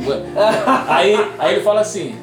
[0.88, 2.14] aí, aí ele fala assim,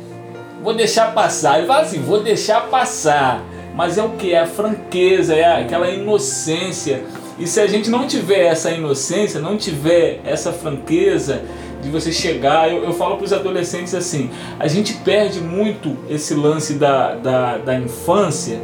[0.62, 1.60] vou deixar passar.
[1.60, 3.42] Ele fala assim, vou deixar passar.
[3.76, 4.34] Mas é o que?
[4.34, 7.04] É a franqueza, é aquela inocência.
[7.40, 11.42] E se a gente não tiver essa inocência, não tiver essa franqueza
[11.82, 14.30] de você chegar, eu, eu falo para os adolescentes assim,
[14.60, 18.60] a gente perde muito esse lance da, da, da infância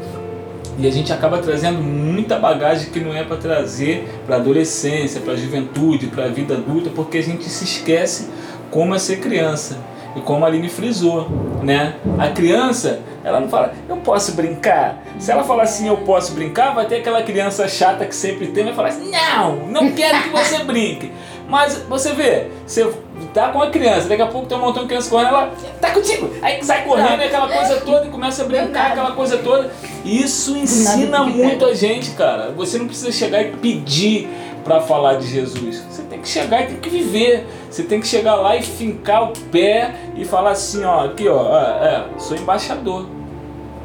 [0.77, 5.35] e a gente acaba trazendo muita bagagem que não é para trazer para adolescência, para
[5.35, 8.29] juventude, para a vida adulta, porque a gente se esquece
[8.69, 9.77] como é ser criança.
[10.17, 11.27] E como a Aline frisou,
[11.61, 11.93] né?
[12.17, 15.03] A criança, ela não fala, eu posso brincar.
[15.19, 18.65] Se ela falar assim, eu posso brincar, vai ter aquela criança chata que sempre tem,
[18.65, 21.11] vai falar assim, não, não quero que você brinque.
[21.47, 22.91] Mas você vê, você
[23.33, 25.91] tá com a criança, daqui a pouco tem um montão de criança correndo, ela tá
[25.91, 29.71] contigo, aí sai correndo, aquela coisa toda e começa a brincar, aquela coisa toda.
[30.03, 32.51] Isso ensina muito a gente, cara.
[32.57, 34.27] Você não precisa chegar e pedir
[34.63, 35.85] para falar de Jesus.
[35.89, 37.45] Você tem que chegar e tem que viver.
[37.69, 41.57] Você tem que chegar lá e fincar o pé e falar assim, ó, aqui ó,
[41.57, 43.05] é, sou embaixador.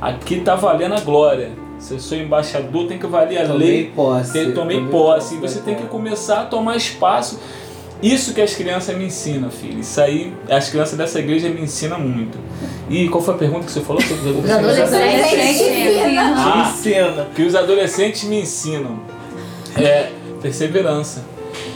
[0.01, 1.51] Aqui tá valendo a glória.
[1.79, 3.93] Se eu sou embaixador, tem que valer a Tomei lei.
[3.95, 4.33] posse.
[4.33, 5.35] Tem- tomei Tomei posse.
[5.35, 7.41] E posse, você né, tem que começar a tomar espaço.
[8.01, 9.79] Isso que as crianças me ensinam, filho.
[9.81, 12.37] Isso aí, as crianças dessa igreja me ensinam muito.
[12.91, 14.93] E qual foi a pergunta que você falou sobre os Os adolescentes?
[14.95, 15.59] adolescentes.
[15.59, 17.27] Gente, Ah, Ensina.
[17.35, 18.99] que os adolescentes me ensinam
[19.77, 20.09] é
[20.41, 21.25] perseverança.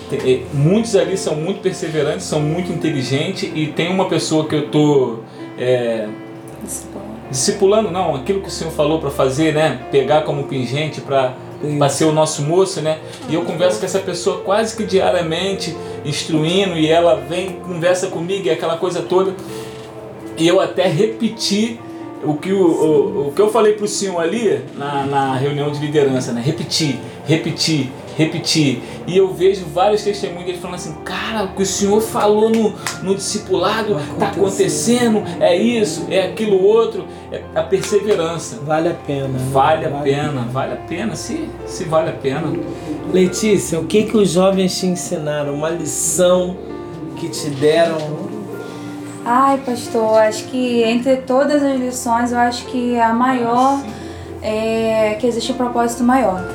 [0.08, 4.54] Tem- é, Muitos ali são muito perseverantes, são muito inteligentes e tem uma pessoa que
[4.54, 5.18] eu tô
[5.58, 6.08] é,
[7.30, 9.80] discipulando, não, aquilo que o senhor falou para fazer, né?
[9.90, 11.34] Pegar como pingente para
[11.78, 12.98] para ser o nosso moço, né?
[13.30, 18.46] E eu converso com essa pessoa quase que diariamente, instruindo, e ela vem, conversa comigo
[18.46, 19.34] e aquela coisa toda.
[20.36, 21.80] E eu até repeti
[22.22, 25.80] o que, o, o, o que eu falei pro senhor ali na, na reunião de
[25.80, 26.42] liderança, né?
[26.44, 28.82] Repetir, repetir, repetir.
[29.06, 32.74] E eu vejo vários testemunhos dele falando assim, cara, o que o senhor falou no,
[33.02, 38.58] no discipulado tá acontecendo, é isso, é aquilo outro, é a perseverança.
[38.64, 39.28] Vale a pena.
[39.28, 39.38] né?
[39.52, 42.52] Vale a pena, vale a pena, se, se vale a pena.
[43.12, 45.54] Letícia, o que, que os jovens te ensinaram?
[45.54, 46.56] Uma lição
[47.16, 48.26] que te deram?
[49.24, 53.82] Ai, pastor, acho que entre todas as lições, eu acho que a maior
[54.40, 56.48] é que existe um propósito maior,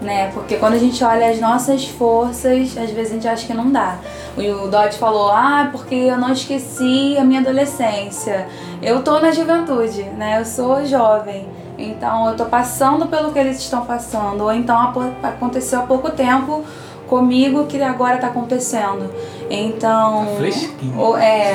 [0.00, 0.30] né?
[0.34, 3.70] Porque quando a gente olha as nossas forças, às vezes a gente acha que não
[3.70, 3.96] dá.
[4.36, 8.46] O Dot falou, ah, porque eu não esqueci a minha adolescência.
[8.82, 10.38] Eu tô na juventude, né?
[10.40, 11.46] Eu sou jovem.
[11.78, 14.42] Então eu tô passando pelo que eles estão passando.
[14.44, 16.62] Ou então aconteceu há pouco tempo
[17.06, 19.10] comigo que agora tá acontecendo.
[19.48, 20.26] Então.
[20.26, 20.98] Tá fresquinho.
[21.00, 21.54] o- É.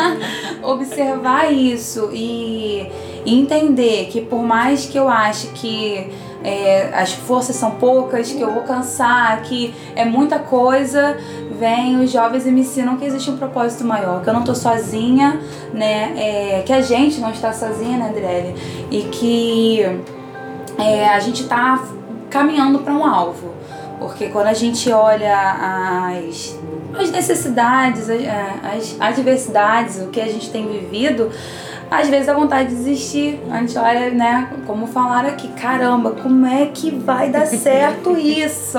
[0.62, 2.90] observar isso E
[3.24, 6.10] entender que por mais que eu ache que
[6.46, 11.18] é, as forças são poucas, que eu vou cansar, que é muita coisa,
[11.58, 14.54] vem os jovens e me ensinam que existe um propósito maior, que eu não tô
[14.54, 15.40] sozinha,
[15.74, 16.14] né?
[16.16, 18.54] É, que a gente não está sozinha, né, Andrelli?
[18.92, 19.82] E que
[20.78, 21.82] é, a gente tá
[22.30, 23.52] caminhando para um alvo.
[23.98, 26.56] Porque quando a gente olha as,
[26.96, 31.32] as necessidades, as, as adversidades, o que a gente tem vivido,
[31.90, 33.40] às vezes dá vontade de desistir.
[33.50, 38.78] A gente olha, né, como falaram aqui, caramba, como é que vai dar certo isso?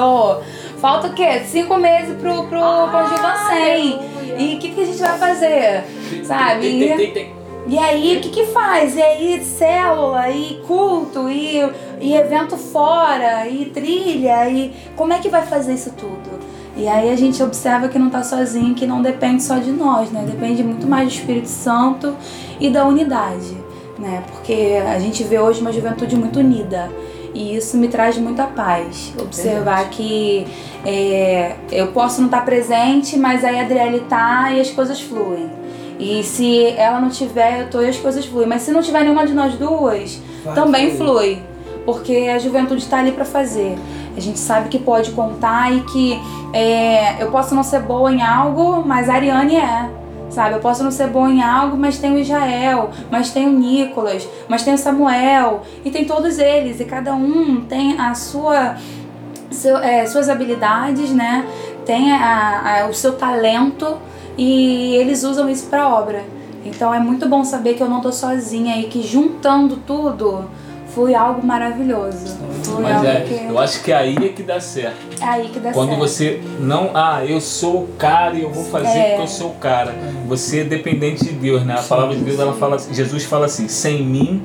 [0.79, 1.41] Falta o quê?
[1.45, 3.99] Cinco meses pro, pro Conjuga 100.
[4.37, 5.83] E o que, que a gente vai fazer?
[6.23, 6.61] Sabe?
[6.61, 7.37] Tem, tem, tem, tem.
[7.69, 8.95] E aí, o que que faz?
[8.95, 11.59] E aí, célula, e culto, e,
[11.99, 16.39] e evento fora, e trilha, e como é que vai fazer isso tudo?
[16.77, 20.11] E aí a gente observa que não tá sozinho, que não depende só de nós,
[20.11, 20.23] né?
[20.29, 22.15] Depende muito mais do Espírito Santo
[22.59, 23.57] e da unidade,
[23.97, 24.23] né?
[24.31, 26.89] Porque a gente vê hoje uma juventude muito unida.
[27.33, 29.13] E isso me traz muita paz.
[29.19, 30.47] Observar que
[30.85, 35.49] é, eu posso não estar presente, mas aí a Adriele tá e as coisas fluem.
[35.99, 38.47] E se ela não tiver, eu tô e as coisas fluem.
[38.47, 41.39] Mas se não tiver nenhuma de nós duas, Vai também fluir.
[41.39, 41.43] flui.
[41.85, 43.77] Porque a juventude está ali para fazer.
[44.17, 46.19] A gente sabe que pode contar e que
[46.51, 49.89] é, eu posso não ser boa em algo, mas a Ariane é.
[50.29, 53.51] Sabe, eu posso não ser boa em algo, mas tem o Israel, mas tem o
[53.51, 58.75] Nicolas, mas tem o Samuel, e tem todos eles, e cada um tem a sua
[59.49, 61.45] seu- é, suas habilidades, né?
[61.85, 63.97] Tem a, a- o seu talento
[64.37, 66.23] e eles usam isso para obra.
[66.65, 70.43] Então é muito bom saber que eu não tô sozinha e que juntando tudo
[70.93, 72.37] foi algo maravilhoso.
[72.63, 74.97] Foi Mas algo é, que eu acho que é aí é que dá certo.
[75.21, 75.99] é aí que dá Quando certo.
[75.99, 79.09] você não, ah, eu sou o cara e eu vou fazer É.
[79.09, 79.93] porque eu sou o cara.
[80.27, 81.75] Você é dependente de Deus, né?
[81.77, 84.43] A palavra de Deus, ela fala, Jesus fala assim: sem mim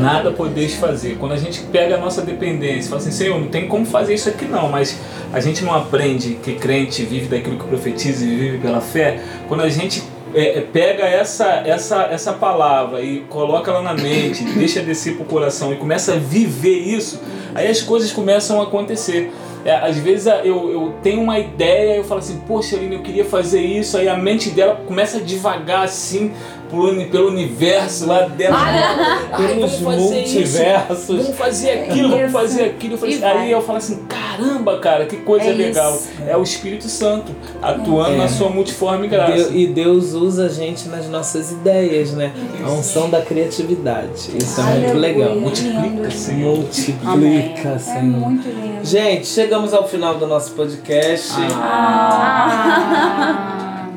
[0.00, 1.16] nada podeis fazer.
[1.18, 4.28] Quando a gente pega a nossa dependência, fala assim, Senhor, não tem como fazer isso
[4.28, 4.98] aqui não, mas
[5.32, 9.20] a gente não aprende que crente vive daquilo que profetiza e vive pela fé.
[9.48, 10.02] Quando a gente
[10.34, 15.24] é, é, pega essa, essa, essa palavra e coloca ela na mente, deixa descer pro
[15.24, 17.20] coração e começa a viver isso,
[17.54, 19.32] aí as coisas começam a acontecer.
[19.64, 23.24] É, às vezes eu, eu tenho uma ideia, eu falo assim, poxa, Aline, eu queria
[23.24, 26.32] fazer isso, aí a mente dela começa a devagar assim
[26.72, 28.56] uni- pelo universo lá dela.
[28.58, 31.06] Ai, Pelos vamos fazer isso, multiversos.
[31.22, 32.94] Vamos fazer aquilo, vamos fazer aquilo.
[32.94, 34.02] Eu falei assim- aí eu falo assim,
[34.36, 35.94] caramba, cara, que coisa É legal.
[35.94, 36.08] isso.
[36.26, 38.18] É o Espírito Santo atuando É.
[38.18, 39.32] na sua multiforme graça.
[39.32, 42.32] Deu- e Deus usa a gente nas nossas ideias, né?
[42.64, 44.30] A unção da criatividade.
[44.36, 45.34] Isso é muito legal.
[45.36, 46.56] Multiplica, Senhor.
[46.56, 48.02] Multiplica, É Senhor.
[48.30, 48.84] muito lindo.
[48.84, 51.32] Gente, chegamos ao final do nosso podcast.
[51.54, 53.88] Ah,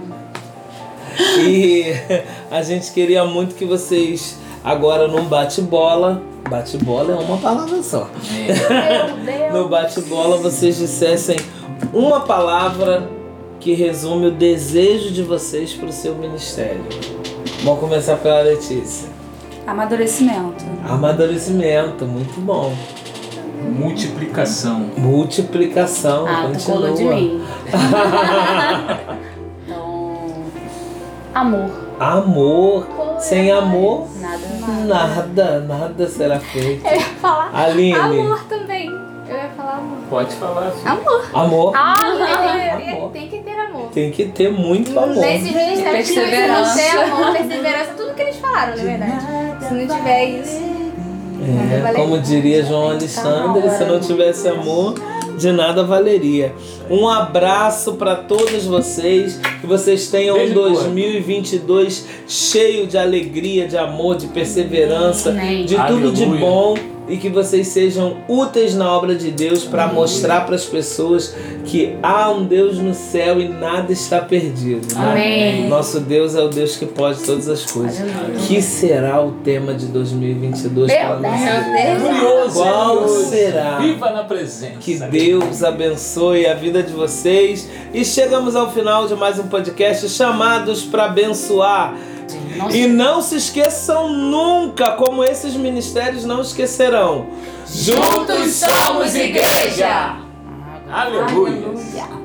[1.47, 1.93] E
[2.51, 8.09] a gente queria muito que vocês, agora num bate-bola, bate-bola é uma palavra só.
[9.53, 11.37] No bate-bola vocês dissessem
[11.93, 13.07] uma palavra
[13.59, 16.83] que resume o desejo de vocês para o seu ministério.
[17.63, 19.09] Vamos começar pela Letícia.
[19.65, 20.65] Amadurecimento.
[20.87, 22.73] Amadurecimento, muito bom.
[23.63, 24.89] Multiplicação.
[24.97, 26.77] Multiplicação, ah tu continua.
[26.77, 27.43] colou de mim.
[29.65, 30.43] Então,
[31.33, 31.71] amor.
[31.99, 32.87] Amor.
[33.19, 34.85] Sem amor, Nada.
[35.15, 36.85] nada, nada será feito.
[36.85, 38.87] Eu ia falar Aline, amor também.
[39.27, 39.97] Eu ia falar amor.
[40.09, 40.71] Pode falar.
[40.71, 40.91] filho.
[40.91, 41.25] Amor.
[41.33, 41.73] amor.
[41.75, 41.95] Ah,
[42.77, 43.11] tem, Amor.
[43.11, 43.89] tem que ter amor.
[43.91, 45.15] Tem que ter muito amor.
[45.17, 46.75] Nesse ministério, se não Perseverança.
[46.79, 49.65] ter amor, perseverança, tudo que eles falaram, na verdade.
[49.67, 50.75] Se não tiver isso.
[51.87, 54.95] É, como diria João Alexandre, se não tivesse amor,
[55.37, 56.53] de nada valeria.
[56.89, 60.69] Um abraço para todos vocês, que vocês tenham um Beijo, boa.
[60.69, 65.65] 2022 cheio de alegria, de amor, de perseverança, Amém.
[65.65, 66.75] de tudo de bom
[67.07, 71.95] e que vocês sejam úteis na obra de Deus para mostrar para as pessoas que
[72.01, 74.93] há um Deus no céu e nada está perdido.
[74.95, 75.11] né?
[75.11, 75.67] Amém.
[75.69, 77.99] Nosso Deus é o Deus que pode todas as coisas.
[78.01, 78.39] Aleluia.
[78.47, 81.33] Que será o tema de 2022 Meu para Deus.
[81.33, 81.99] igreja?
[81.99, 82.53] Curioso.
[82.55, 83.77] Qual será?
[83.79, 84.77] Viva na presença.
[84.79, 87.69] Que Deus abençoe a vida de vocês.
[87.93, 91.95] E chegamos ao final de mais um podcast chamados para abençoar.
[92.57, 97.27] Não E não se esqueçam nunca, como esses ministérios não esquecerão.
[97.67, 100.17] Juntos somos igreja.
[100.89, 101.67] Aleluia.
[101.67, 102.24] Aleluia.